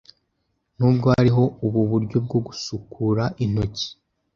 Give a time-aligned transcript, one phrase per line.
[0.77, 3.87] Nubwo hariho ubu buryo bwo gusukura intoki